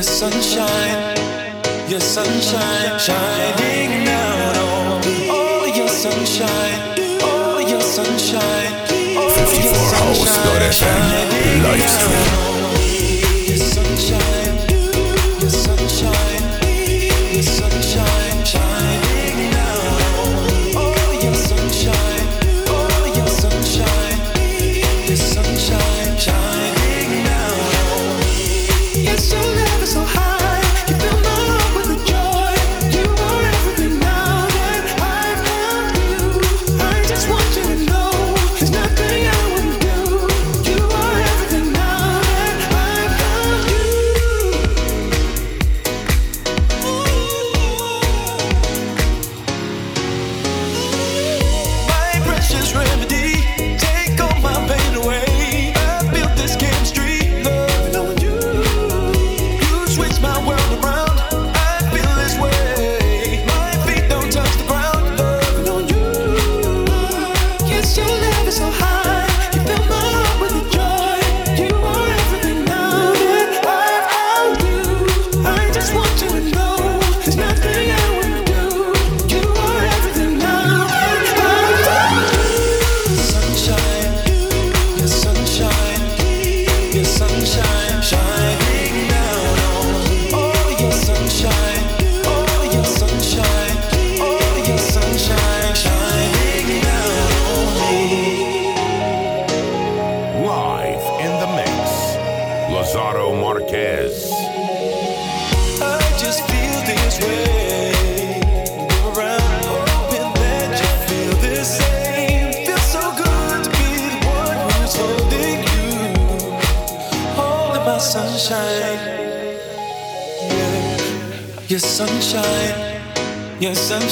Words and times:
your 0.00 0.04
sunshine, 0.06 1.14
your 1.86 2.00
sunshine, 2.00 2.98
shining 2.98 4.06
down 4.06 4.56
on 4.56 5.00
me. 5.04 5.28
Oh, 5.28 5.70
your 5.76 5.88
sunshine, 5.88 6.96
oh, 7.20 7.58
your 7.68 7.82
sunshine, 7.82 8.88
oh, 9.18 9.28
your 9.62 9.74
sunshine, 9.74 10.72
shining 10.72 11.62
down 11.62 12.39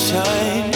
sunshine, 0.08 0.72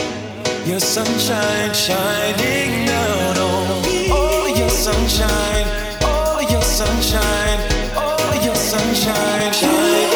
your 0.67 0.79
sunshine 0.79 1.73
shining 1.73 2.85
down 2.87 3.39
on 3.39 3.83
me. 3.83 4.09
Oh, 4.11 4.47
your 4.55 4.69
sunshine, 4.69 5.67
oh, 6.03 6.47
your 6.51 6.61
sunshine, 6.61 7.59
oh, 7.97 8.43
your 8.45 8.55
sunshine 8.55 9.51
shining 9.53 10.11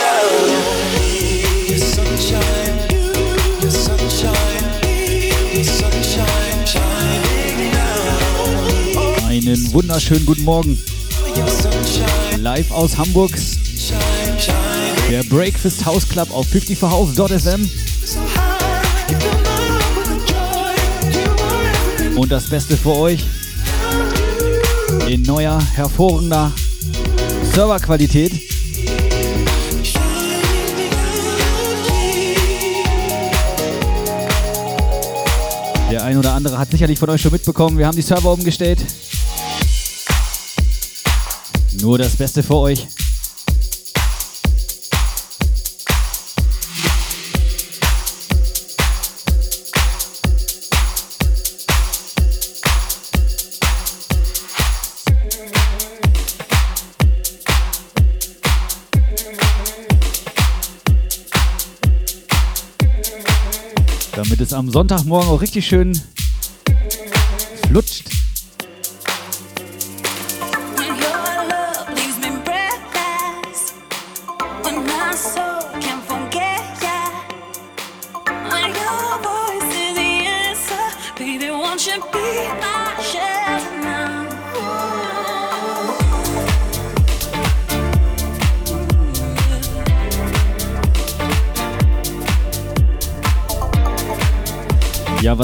down 0.00 0.48
on 0.56 0.94
me. 0.94 1.68
Your 1.68 1.78
sunshine, 1.78 2.88
your 3.60 3.70
sunshine, 3.70 4.64
your 5.52 5.64
sunshine 5.64 6.66
shining 6.66 7.72
down 7.72 8.22
on 8.40 8.64
me. 8.64 8.94
Oh, 8.96 9.26
Einen 9.28 9.72
wunderschönen 9.74 10.24
guten 10.24 10.44
Morgen. 10.44 10.78
sunshine, 11.46 12.42
Live 12.42 12.70
aus 12.70 12.96
Hamburg, 12.96 13.32
shine, 13.36 14.40
shining 14.40 15.10
der 15.10 15.24
Breakfast 15.24 15.84
House 15.84 16.08
Club 16.08 16.30
auf 16.32 16.46
54house.fm. 16.46 17.68
Und 22.16 22.30
das 22.30 22.48
Beste 22.48 22.76
für 22.76 22.94
euch 22.94 23.24
in 25.08 25.22
neuer, 25.22 25.60
hervorragender 25.74 26.52
Serverqualität. 27.52 28.32
Der 35.90 36.04
ein 36.04 36.16
oder 36.16 36.32
andere 36.32 36.58
hat 36.58 36.70
sicherlich 36.70 36.98
von 36.98 37.10
euch 37.10 37.20
schon 37.20 37.32
mitbekommen, 37.32 37.78
wir 37.78 37.86
haben 37.86 37.96
die 37.96 38.02
Server 38.02 38.32
umgestellt. 38.32 38.84
Nur 41.80 41.98
das 41.98 42.16
Beste 42.16 42.42
für 42.42 42.56
euch. 42.56 42.86
Damit 64.14 64.40
es 64.40 64.52
am 64.52 64.70
Sonntagmorgen 64.70 65.30
auch 65.30 65.40
richtig 65.40 65.66
schön 65.66 65.98
flutscht. 67.68 68.11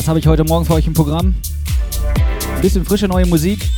Habe 0.09 0.19
ich 0.21 0.27
heute 0.27 0.43
Morgen 0.43 0.65
für 0.65 0.73
euch 0.73 0.87
im 0.87 0.95
Programm? 0.95 1.35
Ein 2.55 2.63
bisschen 2.63 2.83
frische 2.83 3.07
neue 3.07 3.27
Musik. 3.27 3.69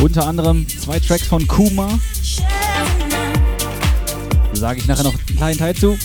Unter 0.00 0.26
anderem 0.26 0.66
zwei 0.66 0.98
Tracks 0.98 1.26
von 1.26 1.46
Kuma. 1.46 1.98
Sage 4.54 4.80
ich 4.80 4.86
nachher 4.86 5.04
noch 5.04 5.12
einen 5.12 5.36
kleinen 5.36 5.58
Teil 5.58 5.74
zu. 5.74 5.98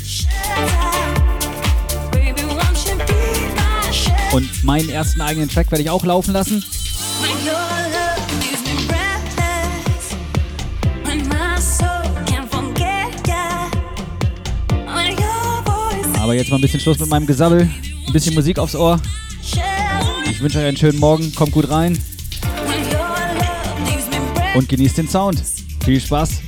Und 4.33 4.63
meinen 4.65 4.89
ersten 4.89 5.21
eigenen 5.21 5.47
Track 5.47 5.71
werde 5.71 5.83
ich 5.83 5.89
auch 5.89 6.03
laufen 6.03 6.33
lassen. 6.33 6.65
Aber 16.25 16.33
jetzt 16.33 16.49
mal 16.49 16.55
ein 16.55 16.61
bisschen 16.61 16.79
Schluss 16.79 16.97
mit 16.97 17.07
meinem 17.07 17.27
Gesabbel. 17.27 17.69
Ein 18.07 18.11
bisschen 18.11 18.33
Musik 18.33 18.57
aufs 18.57 18.75
Ohr. 18.75 18.99
Ich 20.27 20.41
wünsche 20.41 20.57
euch 20.57 20.65
einen 20.65 20.75
schönen 20.75 20.97
Morgen. 20.97 21.31
Kommt 21.35 21.51
gut 21.51 21.69
rein 21.69 21.95
und 24.55 24.67
genießt 24.67 24.97
den 24.97 25.07
Sound. 25.07 25.43
Viel 25.83 26.01
Spaß. 26.01 26.41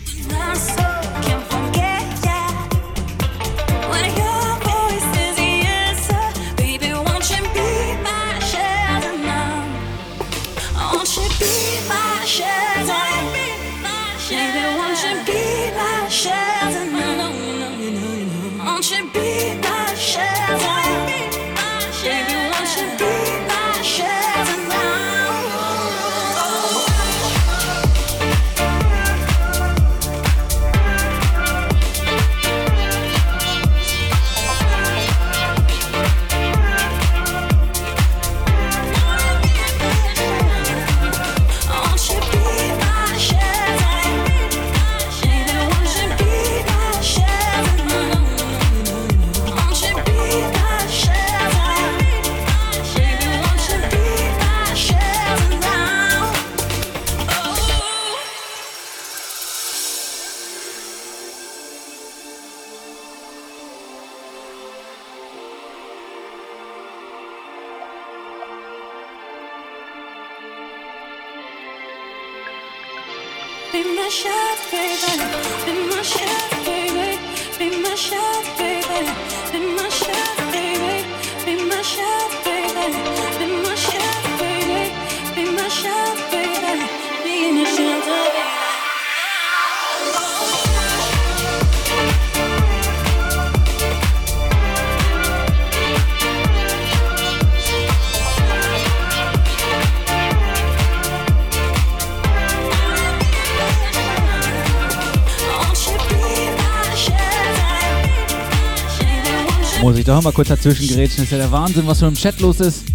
Doch 110.18 110.24
mal 110.24 110.32
kurz 110.32 110.48
dazwischen 110.48 110.88
gerätschen. 110.88 111.26
Ist 111.26 111.32
ja 111.32 111.38
der 111.38 111.52
Wahnsinn, 111.52 111.86
was 111.86 112.00
so 112.00 112.08
im 112.08 112.16
Chat 112.16 112.40
los 112.40 112.60
ist. 112.60 112.86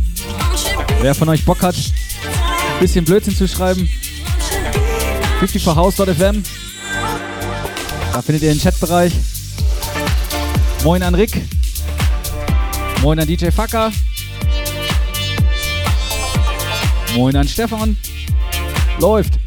Wer 1.02 1.14
von 1.14 1.28
euch 1.28 1.44
Bock 1.44 1.62
hat, 1.62 1.76
ein 1.76 2.80
bisschen 2.80 3.04
Blödsinn 3.04 3.36
zu 3.36 3.46
schreiben, 3.46 3.88
54house.fm. 5.40 6.42
Da 8.12 8.22
findet 8.22 8.42
ihr 8.42 8.52
den 8.52 8.60
Chatbereich. 8.60 9.12
Moin 10.82 11.00
an 11.04 11.14
Rick. 11.14 11.40
Moin 13.02 13.20
an 13.20 13.28
DJ 13.28 13.52
Facker. 13.52 13.92
Moin 17.14 17.36
an 17.36 17.46
Stefan. 17.46 17.96
Läuft. 18.98 19.41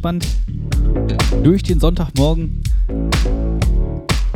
Entspannt 0.00 0.26
durch 1.42 1.62
den 1.62 1.78
Sonntagmorgen. 1.78 2.62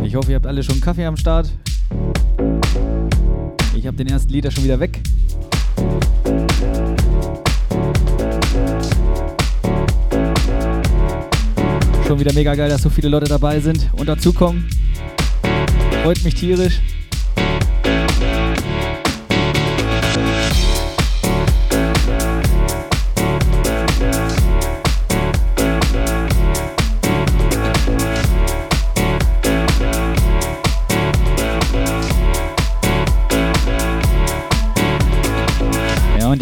Ich 0.03 0.15
hoffe, 0.15 0.31
ihr 0.31 0.37
habt 0.37 0.47
alle 0.47 0.63
schon 0.63 0.79
Kaffee 0.79 1.07
am 1.07 1.17
Start. 1.17 1.51
Ich 3.75 3.87
habe 3.87 3.97
den 3.97 4.09
ersten 4.09 4.31
Liter 4.31 4.51
schon 4.51 4.65
wieder 4.65 4.79
weg. 4.79 5.01
Schon 12.07 12.21
wieder 12.21 12.35
mega 12.35 12.55
geil, 12.55 12.69
dass 12.69 12.83
so 12.83 12.91
viele 12.91 13.09
Leute 13.09 13.27
dabei 13.27 13.59
sind 13.59 13.89
und 13.97 14.07
dazukommen. 14.07 14.69
Freut 16.03 16.23
mich 16.25 16.35
tierisch. 16.35 16.81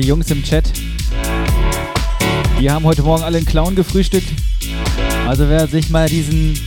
Die 0.03 0.09
Jungs 0.09 0.31
im 0.33 0.43
Chat, 0.43 0.65
die 2.59 2.69
haben 2.69 2.85
heute 2.85 3.03
Morgen 3.03 3.23
alle 3.23 3.37
einen 3.37 3.47
Clown 3.47 3.77
gefrühstückt. 3.77 4.29
Also 5.29 5.49
wer 5.49 5.69
sich 5.69 5.91
mal 5.91 6.09
diesen 6.09 6.59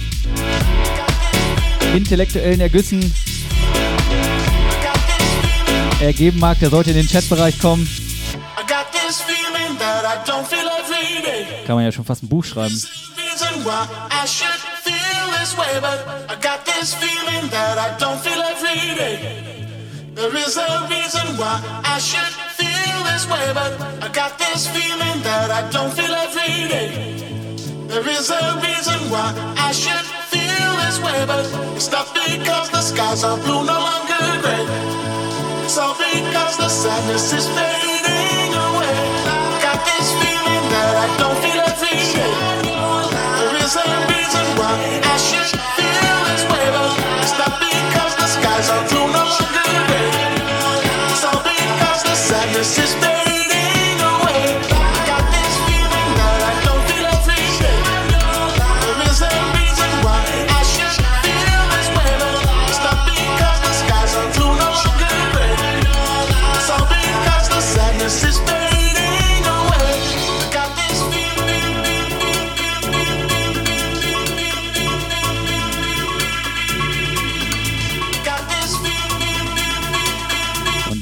intellektuellen 1.93 2.61
Ergüssen 2.61 3.13
ergeben 5.99 6.39
mag, 6.39 6.59
der 6.59 6.69
sollte 6.69 6.91
in 6.91 6.95
den 6.95 7.07
Chatbereich 7.07 7.59
kommen. 7.59 7.89
Kann 11.67 11.75
man 11.75 11.83
ja 11.83 11.91
schon 11.91 12.05
fast 12.05 12.23
ein 12.23 12.29
Buch 12.29 12.45
schreiben. 12.45 12.81
There 20.15 20.33
is 20.37 20.55
a 20.55 20.87
reason 20.87 21.37
why 21.37 21.59
I 21.83 21.99
should 21.99 22.54
this 23.15 23.31
way, 23.31 23.47
but 23.53 23.71
I 24.03 24.09
got 24.11 24.37
this 24.37 24.67
feeling 24.67 25.17
that 25.23 25.47
I 25.49 25.61
don't 25.71 25.93
feel 25.97 26.13
every 26.27 26.67
day. 26.67 26.89
There 27.87 28.07
is 28.17 28.27
a 28.29 28.43
reason 28.59 28.99
why 29.07 29.31
I 29.55 29.71
should 29.71 30.07
feel 30.31 30.69
this 30.83 30.97
way, 30.99 31.19
but 31.23 31.45
it's 31.77 31.89
not 31.95 32.07
because 32.11 32.67
the 32.75 32.81
skies 32.81 33.23
are 33.23 33.39
blue, 33.39 33.63
no 33.71 33.77
longer 33.87 34.23
gray. 34.43 34.65
It's 35.63 35.77
all 35.77 35.95
because 35.95 36.57
the 36.59 36.67
sadness 36.67 37.31
is 37.39 37.47
fading 37.55 38.51
away. 38.67 38.95
I 39.31 39.59
Got 39.63 39.79
this 39.87 40.07
feeling 40.19 40.63
that 40.75 40.93
I 41.05 41.07
don't 41.21 41.39
feel 41.43 41.59
every 41.71 41.99
day. 42.19 42.33
There 43.39 43.55
is 43.63 43.73
a 43.79 43.89
reason 44.11 44.45
why 44.59 44.75
I 45.15 45.17
should 45.27 45.51
feel 45.77 46.17
this 46.27 46.43
way, 46.51 46.65
but 46.75 46.91
it's 47.23 47.35
not 47.39 47.53
because 47.63 48.13
the 48.19 48.27
skies 48.35 48.67
are 48.75 48.83
blue, 48.91 49.07
no 49.07 49.23
longer 49.23 49.44
the 52.55 52.63
system. 52.63 53.14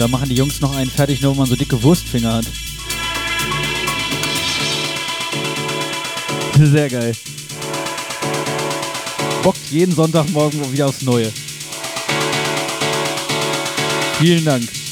Da 0.04 0.10
machen 0.10 0.28
die 0.28 0.36
Jungs 0.36 0.60
noch 0.60 0.76
einen 0.76 0.92
fertig, 0.92 1.22
nur 1.22 1.32
wenn 1.32 1.38
man 1.38 1.48
so 1.48 1.56
dicke 1.56 1.82
Wurstfinger 1.82 2.34
hat. 2.34 2.46
Sehr 6.60 6.90
geil. 6.90 7.14
Bockt 9.44 9.72
jeden 9.72 9.96
Sonntagmorgen 9.96 10.74
wieder 10.74 10.88
aufs 10.88 11.04
Neue. 11.04 11.32
Vielen 14.20 14.44
Dank. 14.44 14.83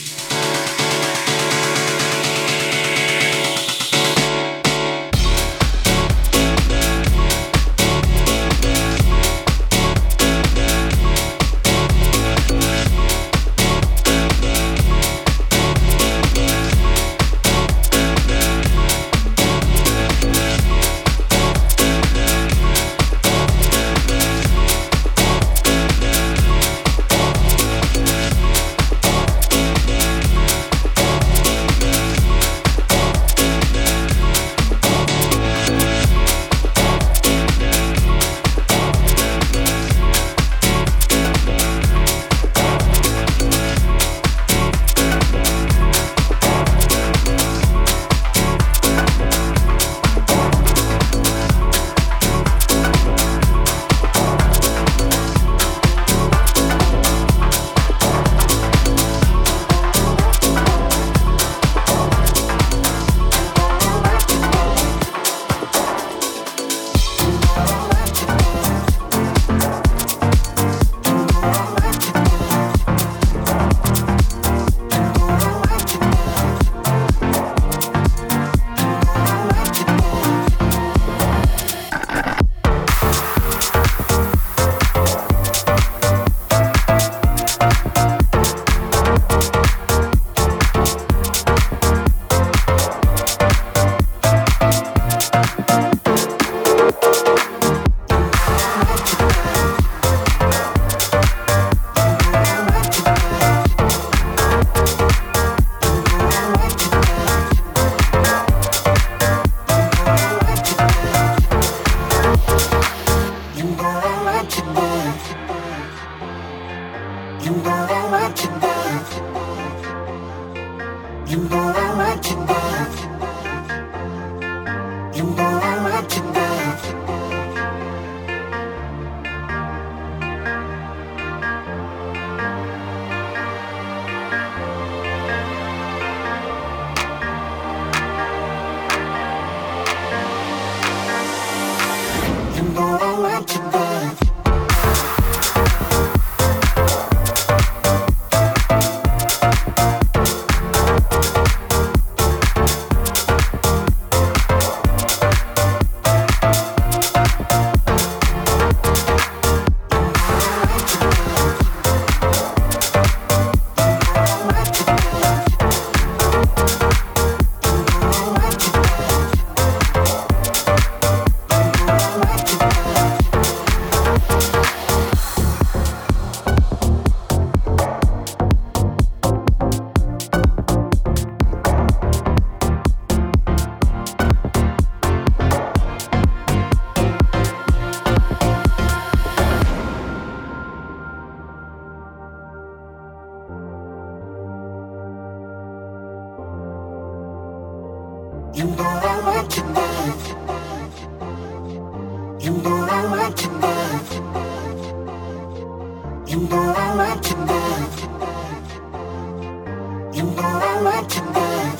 You 210.22 210.28
know 210.28 210.44
I 210.44 210.82
want 210.84 211.16
you 211.16 211.24
back. 211.34 211.80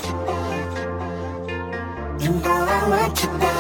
You 2.24 2.32
know 2.32 2.50
I 2.50 2.90
want 2.90 3.24
you 3.24 3.30
back. 3.38 3.51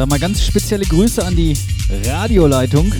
Dann 0.00 0.08
mal 0.08 0.18
ganz 0.18 0.42
spezielle 0.42 0.86
Grüße 0.86 1.22
an 1.22 1.36
die 1.36 1.54
Radioleitung. 2.06 2.90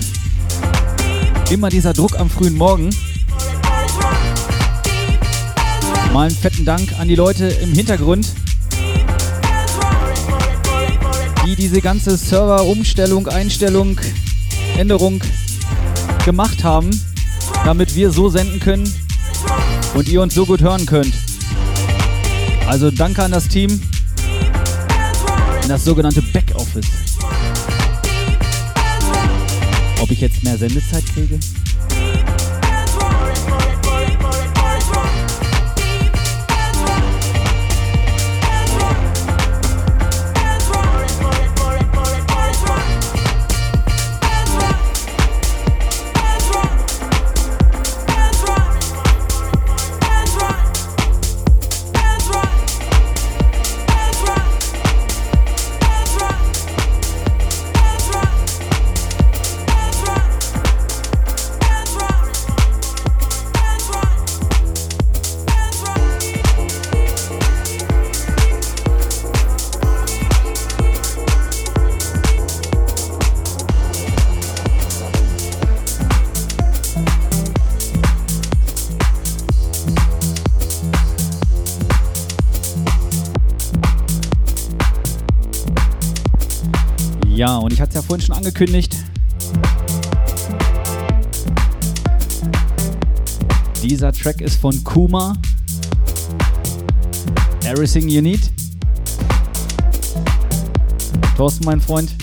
Immer 1.49 1.69
dieser 1.69 1.93
Druck 1.93 2.19
am 2.19 2.29
frühen 2.29 2.55
Morgen. 2.55 2.91
Mal 6.13 6.27
einen 6.27 6.35
fetten 6.35 6.63
Dank 6.63 6.93
an 6.99 7.07
die 7.07 7.15
Leute 7.15 7.47
im 7.47 7.73
Hintergrund, 7.73 8.27
die 11.43 11.55
diese 11.55 11.81
ganze 11.81 12.15
Serverumstellung, 12.17 13.27
Einstellung, 13.27 13.99
Änderung 14.77 15.21
gemacht 16.23 16.63
haben, 16.63 16.91
damit 17.65 17.95
wir 17.95 18.11
so 18.11 18.29
senden 18.29 18.59
können 18.59 18.93
und 19.95 20.07
ihr 20.07 20.21
uns 20.21 20.35
so 20.35 20.45
gut 20.45 20.61
hören 20.61 20.85
könnt. 20.85 21.15
Also 22.67 22.91
danke 22.91 23.23
an 23.23 23.31
das 23.31 23.47
Team 23.47 23.81
in 25.63 25.69
das 25.69 25.85
sogenannte 25.85 26.21
Backoffice. 26.21 26.50
Ich 30.25 30.33
jetzt 30.33 30.43
mehr 30.43 30.57
Sendezeit 30.57 31.03
kriege? 31.07 31.39
Vorhin 88.11 88.25
schon 88.25 88.35
angekündigt. 88.35 88.97
Dieser 93.81 94.11
Track 94.11 94.41
ist 94.41 94.59
von 94.59 94.83
Kuma. 94.83 95.37
Everything 97.63 98.09
You 98.09 98.21
Need. 98.21 98.51
Thorsten, 101.37 101.63
mein 101.63 101.79
Freund. 101.79 102.13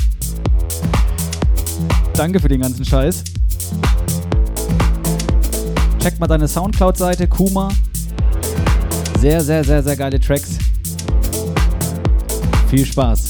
Danke 2.13 2.39
für 2.39 2.49
den 2.49 2.61
ganzen 2.61 2.85
Scheiß. 2.85 3.25
Check 6.01 6.21
mal 6.21 6.27
deine 6.27 6.49
Soundcloud-Seite, 6.49 7.27
Kuma. 7.29 7.71
Sehr, 9.21 9.41
sehr, 9.43 9.65
sehr, 9.65 9.83
sehr 9.83 9.97
geile 9.97 10.21
Tracks. 10.21 10.59
Viel 12.69 12.85
Spaß. 12.85 13.28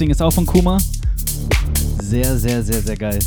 Ding 0.00 0.10
ist 0.10 0.22
auch 0.22 0.32
von 0.32 0.46
Kuma. 0.46 0.78
Sehr, 2.00 2.36
sehr, 2.38 2.62
sehr, 2.62 2.80
sehr 2.80 2.96
geil. 2.96 3.18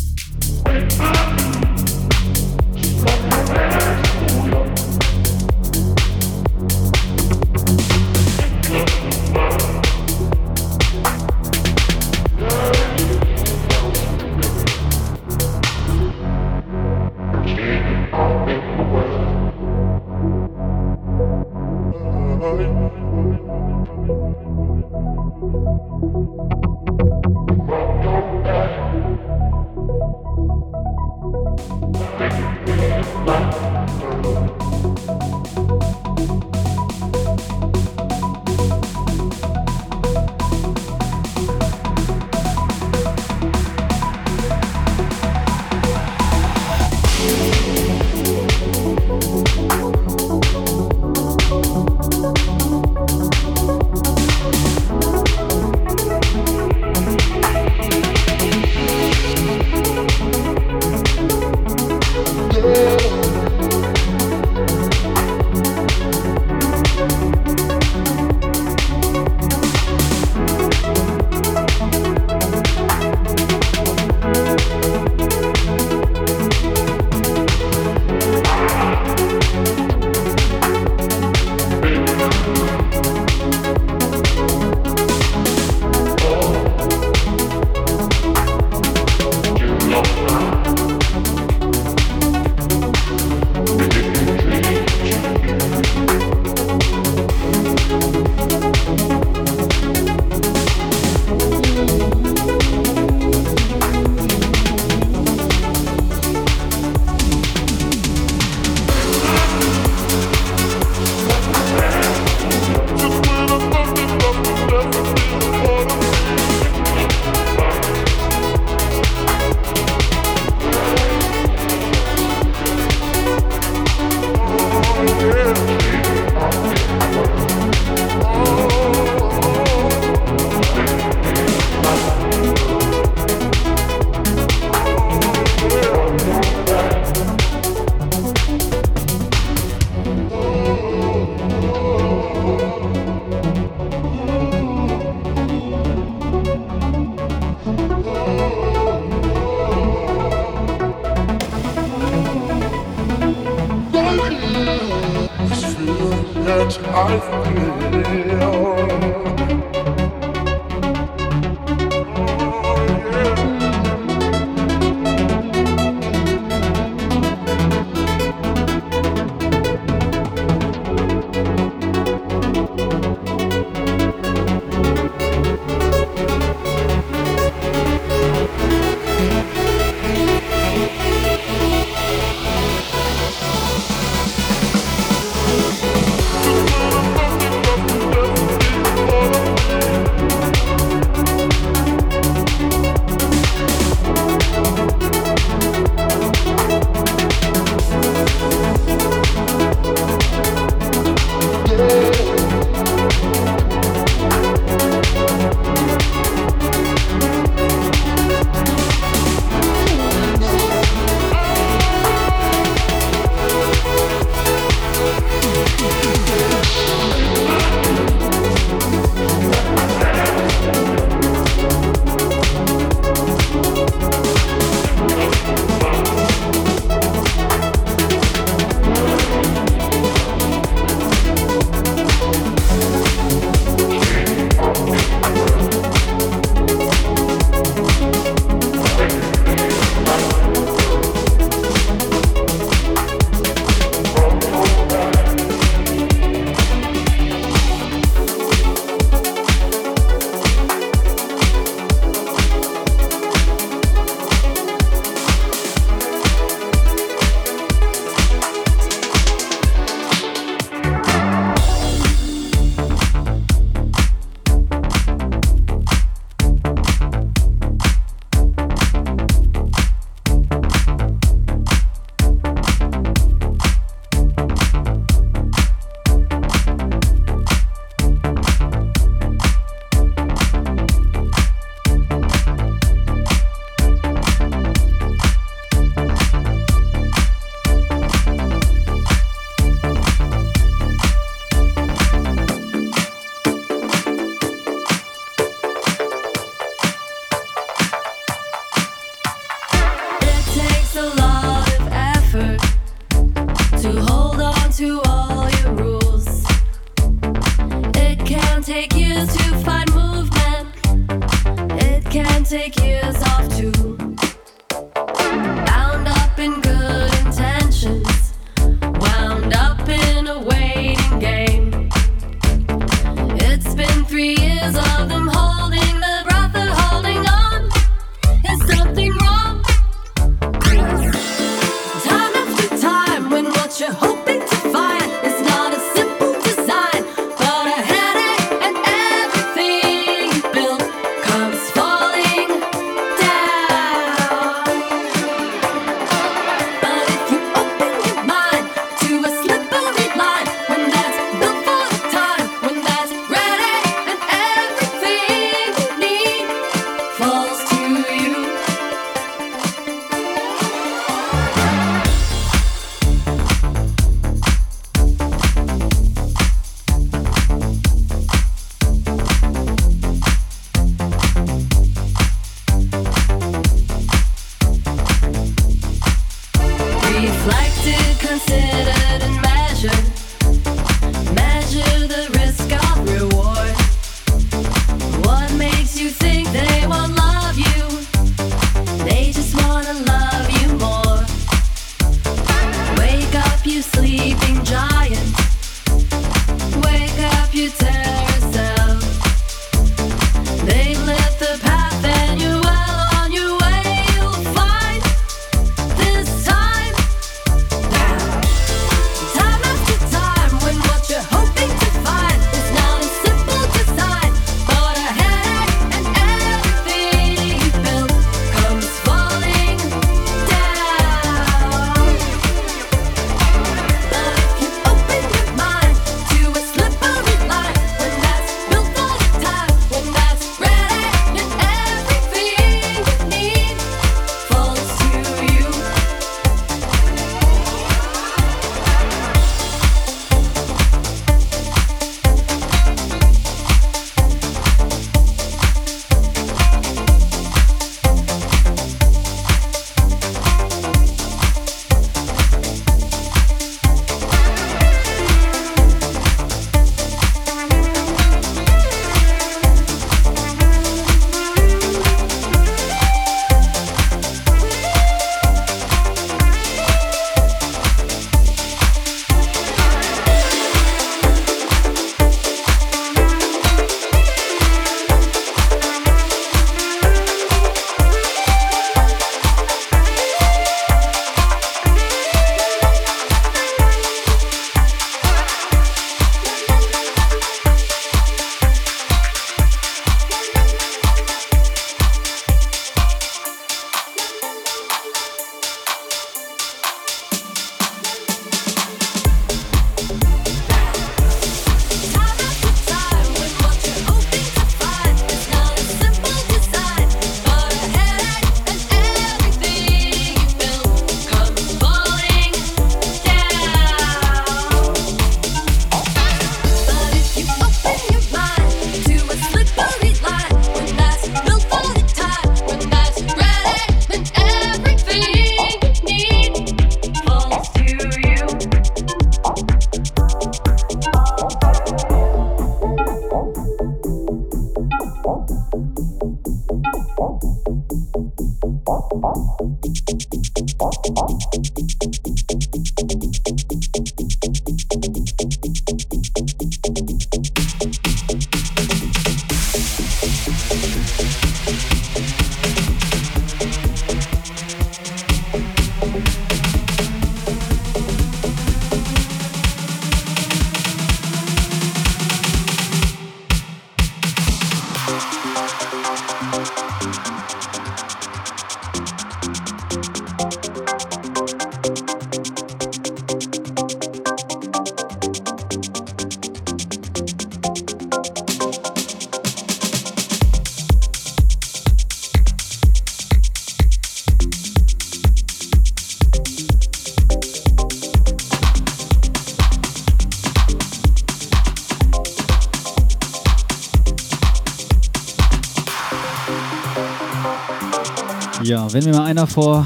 Wenn 598.94 599.06
mir 599.06 599.12
mal 599.12 599.26
einer 599.26 599.48
vor 599.48 599.86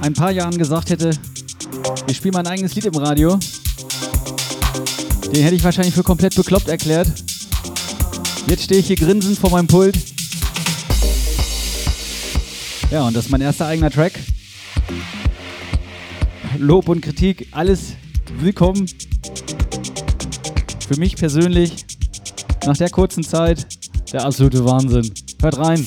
ein 0.00 0.12
paar 0.12 0.32
Jahren 0.32 0.58
gesagt 0.58 0.90
hätte, 0.90 1.10
wir 2.04 2.14
spielen 2.14 2.32
mal 2.32 2.40
ein 2.40 2.48
eigenes 2.48 2.74
Lied 2.74 2.84
im 2.86 2.96
Radio, 2.96 3.38
den 5.32 5.44
hätte 5.44 5.54
ich 5.54 5.62
wahrscheinlich 5.62 5.94
für 5.94 6.02
komplett 6.02 6.34
bekloppt 6.34 6.66
erklärt. 6.66 7.06
Jetzt 8.48 8.64
stehe 8.64 8.80
ich 8.80 8.88
hier 8.88 8.96
grinsend 8.96 9.38
vor 9.38 9.50
meinem 9.50 9.68
Pult. 9.68 9.96
Ja, 12.90 13.06
und 13.06 13.14
das 13.16 13.26
ist 13.26 13.30
mein 13.30 13.40
erster 13.40 13.66
eigener 13.66 13.90
Track. 13.90 14.14
Lob 16.58 16.88
und 16.88 17.02
Kritik, 17.02 17.46
alles 17.52 17.92
willkommen. 18.40 18.86
Für 20.88 20.98
mich 20.98 21.14
persönlich, 21.14 21.86
nach 22.66 22.76
der 22.76 22.90
kurzen 22.90 23.22
Zeit, 23.22 23.64
der 24.12 24.24
absolute 24.24 24.64
Wahnsinn. 24.64 25.08
Hört 25.40 25.58
rein. 25.58 25.86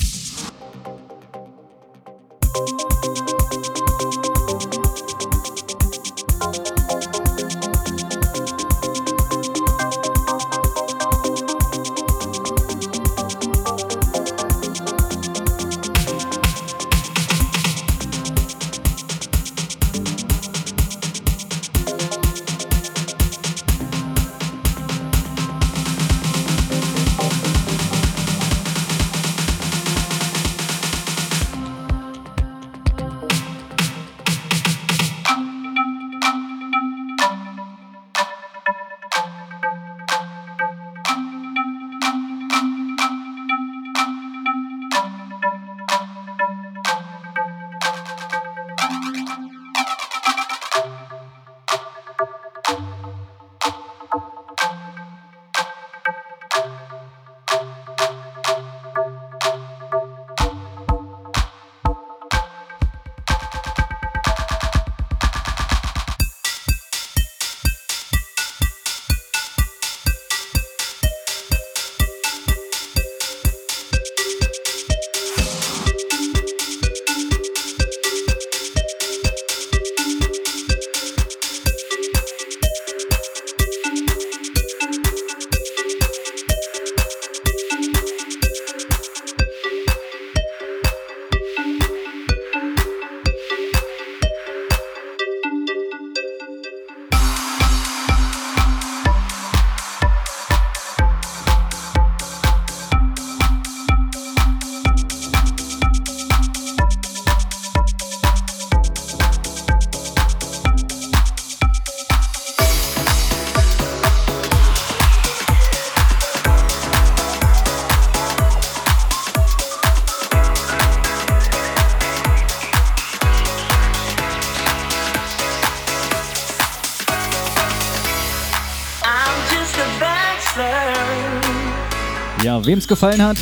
Wem 132.65 132.79
es 132.79 132.87
gefallen 132.87 133.21
hat, 133.23 133.37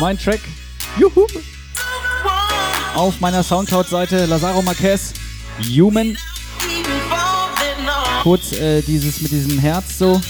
mein 0.00 0.18
Track, 0.18 0.40
juhu, 0.98 1.26
auf 2.94 3.20
meiner 3.20 3.42
Soundcloud-Seite 3.42 4.26
Lazaro 4.26 4.62
Marquez, 4.62 5.12
Human, 5.60 6.16
kurz 8.22 8.52
äh, 8.52 8.82
dieses 8.82 9.20
mit 9.20 9.30
diesem 9.30 9.58
Herz 9.58 9.98
so 9.98 10.20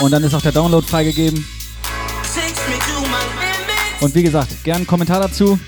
und 0.00 0.10
dann 0.10 0.24
ist 0.24 0.34
auch 0.34 0.42
der 0.42 0.52
Download 0.52 0.86
freigegeben. 0.86 1.46
Und 4.00 4.14
wie 4.14 4.22
gesagt, 4.24 4.64
gern 4.64 4.78
einen 4.78 4.86
Kommentar 4.86 5.20
dazu. 5.20 5.58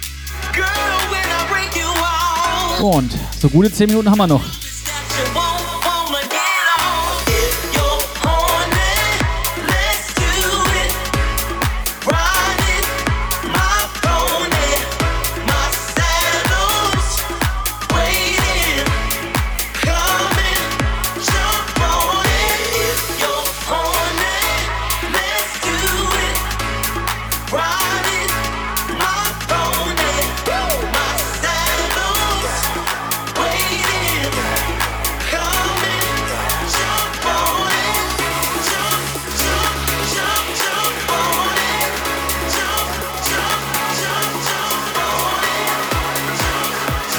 Und 2.83 3.13
so 3.41 3.49
gute 3.49 3.73
10 3.73 3.87
Minuten 3.87 4.11
haben 4.11 4.19
wir 4.19 4.27
noch. 4.27 4.43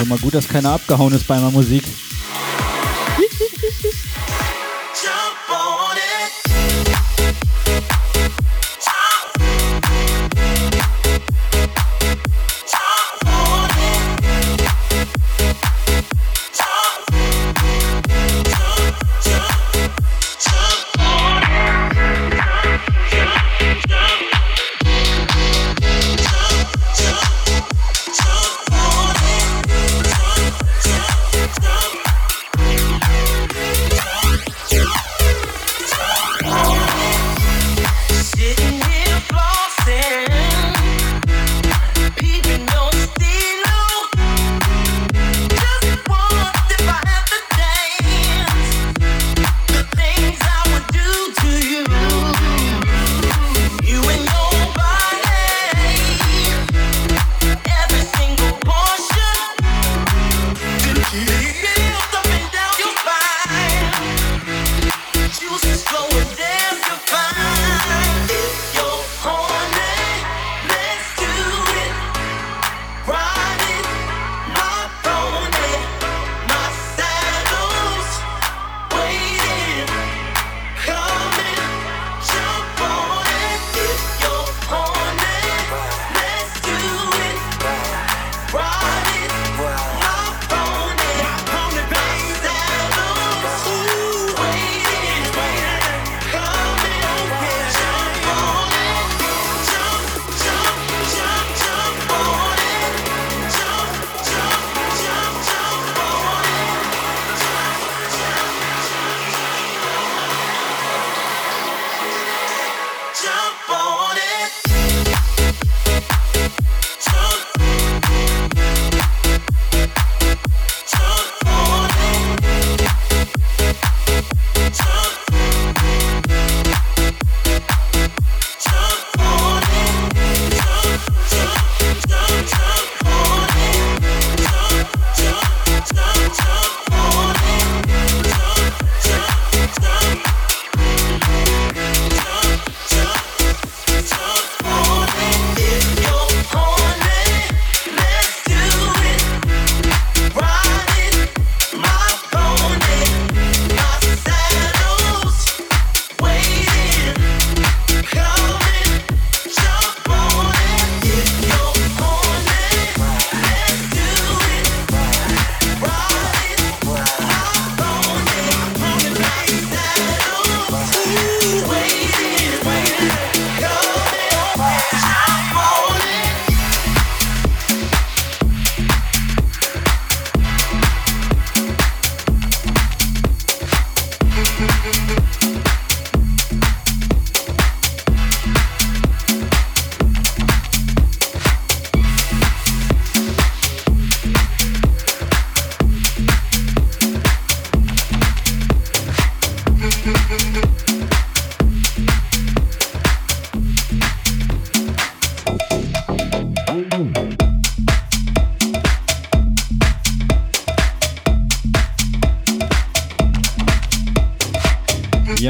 Schon 0.06 0.10
mal 0.12 0.22
gut, 0.22 0.36
dass 0.36 0.47
keiner 0.47 0.70
abgehauen 0.70 1.14
ist 1.14 1.26
bei 1.26 1.36
meiner 1.36 1.49
Musik. 1.49 1.84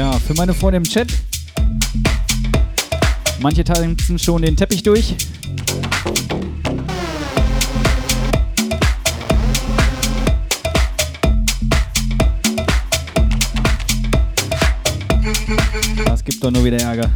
Ja, 0.06 0.20
für 0.20 0.34
meine 0.34 0.54
Freunde 0.54 0.76
im 0.76 0.84
Chat. 0.84 1.08
Manche 3.40 3.64
tanzen 3.64 4.20
schon 4.20 4.42
den 4.42 4.56
Teppich 4.56 4.84
durch. 4.84 5.16
Das 16.04 16.22
gibt 16.22 16.44
doch 16.44 16.52
nur 16.52 16.64
wieder 16.64 16.78
Ärger. 16.78 17.10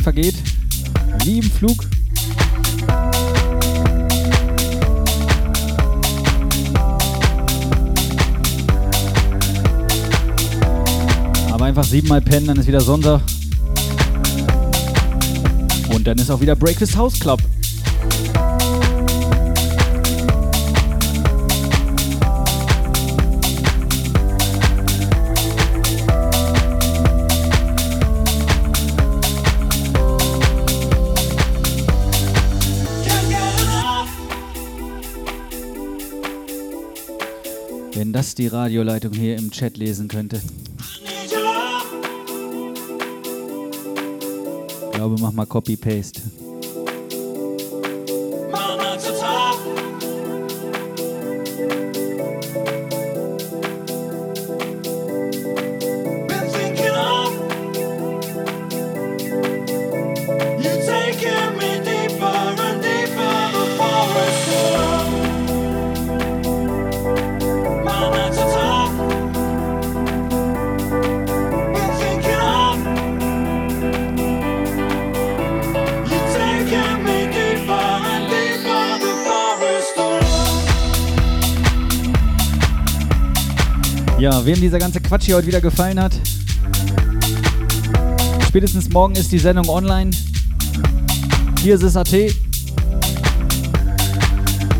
Zeit 0.00 0.14
vergeht. 0.14 0.34
Wie 1.24 1.38
im 1.38 1.50
Flug. 1.50 1.84
Aber 11.52 11.64
einfach 11.64 11.84
siebenmal 11.84 12.20
pennen, 12.20 12.46
dann 12.46 12.58
ist 12.58 12.66
wieder 12.66 12.80
Sonntag. 12.80 13.20
Und 15.92 16.06
dann 16.06 16.18
ist 16.18 16.30
auch 16.30 16.40
wieder 16.40 16.56
Breakfast 16.56 16.96
House 16.96 17.18
Club. 17.18 17.40
Die 38.40 38.46
Radioleitung 38.46 39.12
hier 39.12 39.36
im 39.36 39.50
Chat 39.50 39.76
lesen 39.76 40.08
könnte. 40.08 40.40
Ich 44.86 44.90
glaube, 44.92 45.16
mach 45.20 45.32
mal 45.32 45.44
Copy-Paste. 45.44 46.22
Ja, 84.20 84.44
wem 84.44 84.60
dieser 84.60 84.78
ganze 84.78 85.00
Quatsch 85.00 85.24
hier 85.24 85.36
heute 85.36 85.46
wieder 85.46 85.62
gefallen 85.62 85.98
hat, 85.98 86.12
spätestens 88.46 88.90
morgen 88.90 89.14
ist 89.14 89.32
die 89.32 89.38
Sendung 89.38 89.66
online. 89.70 90.10
Hier 91.62 91.74
ist 91.74 91.82
es 91.82 91.96
AT. 91.96 92.12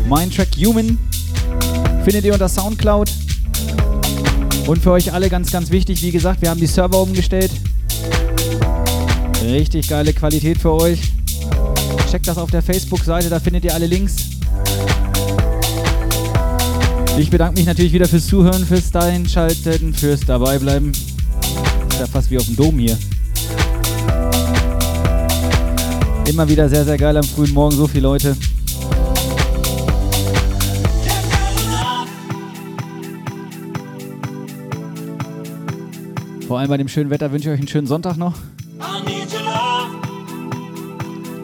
Mein 0.07 0.29
Track 0.29 0.49
Human 0.63 0.99
findet 2.03 2.23
ihr 2.25 2.33
unter 2.33 2.47
Soundcloud. 2.47 3.11
Und 4.67 4.83
für 4.83 4.91
euch 4.91 5.11
alle 5.11 5.27
ganz, 5.27 5.49
ganz 5.51 5.71
wichtig, 5.71 6.03
wie 6.03 6.11
gesagt, 6.11 6.43
wir 6.43 6.51
haben 6.51 6.59
die 6.59 6.67
Server 6.67 7.01
umgestellt. 7.01 7.51
Richtig 9.43 9.87
geile 9.87 10.13
Qualität 10.13 10.59
für 10.59 10.73
euch. 10.73 10.99
Checkt 12.11 12.27
das 12.27 12.37
auf 12.37 12.51
der 12.51 12.61
Facebook-Seite, 12.61 13.29
da 13.29 13.39
findet 13.39 13.65
ihr 13.65 13.73
alle 13.73 13.87
Links. 13.87 14.30
Ich 17.21 17.29
bedanke 17.29 17.59
mich 17.59 17.67
natürlich 17.67 17.93
wieder 17.93 18.07
fürs 18.07 18.25
Zuhören, 18.25 18.65
fürs 18.65 18.95
Einschalten, 18.95 19.93
fürs 19.93 20.21
Dabeibleiben. 20.21 20.91
Ist 20.91 21.99
ja 21.99 22.07
fast 22.07 22.31
wie 22.31 22.37
auf 22.39 22.45
dem 22.45 22.55
Dom 22.55 22.79
hier. 22.79 22.97
Immer 26.27 26.49
wieder 26.49 26.67
sehr, 26.67 26.83
sehr 26.83 26.97
geil 26.97 27.15
am 27.15 27.23
frühen 27.23 27.53
Morgen, 27.53 27.75
so 27.75 27.85
viele 27.85 28.07
Leute. 28.07 28.35
Vor 36.47 36.57
allem 36.57 36.69
bei 36.69 36.77
dem 36.77 36.87
schönen 36.87 37.11
Wetter 37.11 37.31
wünsche 37.31 37.49
ich 37.49 37.53
euch 37.53 37.59
einen 37.59 37.67
schönen 37.67 37.85
Sonntag 37.85 38.17
noch. 38.17 38.33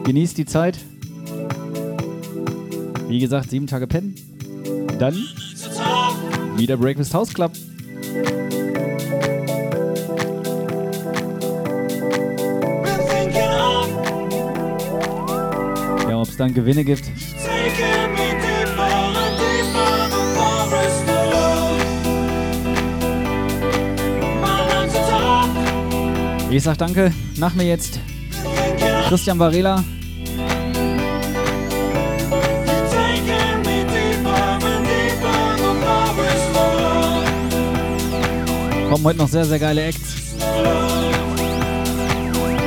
Genießt 0.02 0.38
die 0.38 0.44
Zeit. 0.44 0.76
Wie 3.06 3.20
gesagt, 3.20 3.50
sieben 3.50 3.68
Tage 3.68 3.86
pennen. 3.86 4.16
Dann 4.98 5.14
wieder 6.58 6.76
Breakfast 6.76 7.14
House 7.14 7.32
Club. 7.32 7.52
Ja, 16.08 16.20
ob 16.20 16.28
es 16.28 16.36
dann 16.36 16.52
Gewinne 16.52 16.84
gibt. 16.84 17.10
Ich 26.50 26.62
sag 26.62 26.78
danke. 26.78 27.12
Nach 27.36 27.54
mir 27.54 27.64
jetzt 27.64 28.00
Christian 29.08 29.38
Varela. 29.38 29.84
Kommen 38.88 39.04
heute 39.04 39.18
noch 39.18 39.28
sehr, 39.28 39.44
sehr 39.44 39.58
geile 39.58 39.84
Acts. 39.84 40.14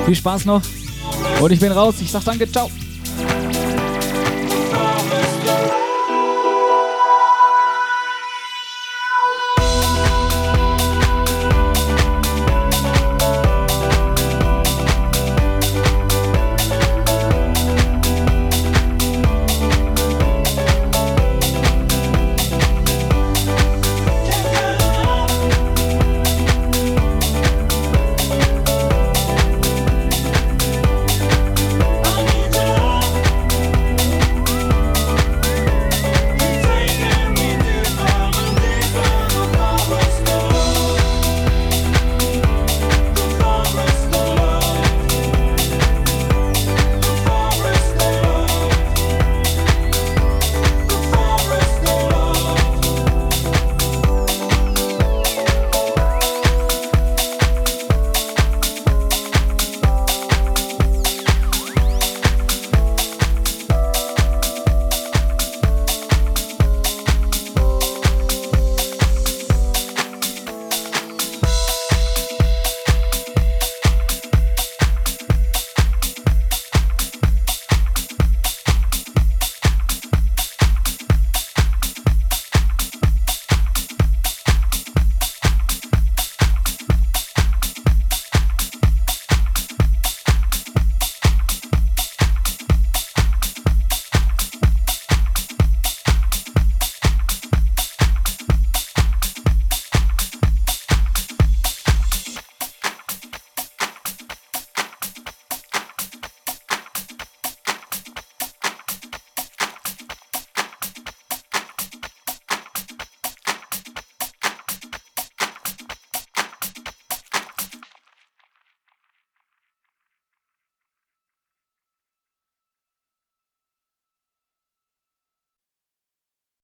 Viel 0.05 0.15
Spaß 0.15 0.45
noch. 0.45 0.61
Und 1.41 1.51
ich 1.51 1.59
bin 1.59 1.71
raus. 1.71 1.95
Ich 1.99 2.11
sag 2.11 2.23
danke. 2.23 2.49
Ciao. 2.51 2.69